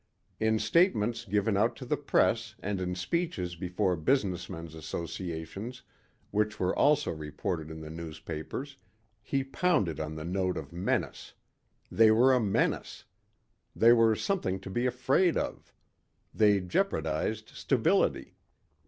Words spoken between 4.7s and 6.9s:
associations which were